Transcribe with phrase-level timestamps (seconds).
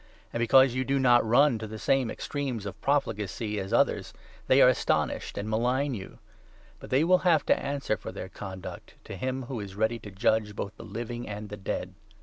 [0.33, 4.13] And, because you do not run to the same 4 extremes of profligacy as others,
[4.47, 6.17] they are astonished, and malign you.
[6.79, 9.99] But they will have to answer for their conduct 5 to him who is ready
[9.99, 11.93] to judge both the living and the dead.